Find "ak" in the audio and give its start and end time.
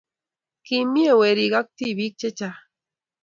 1.59-1.67